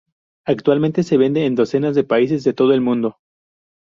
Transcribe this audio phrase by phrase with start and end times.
[0.47, 3.17] Actualmente se vende en docenas de países de todo el mundo.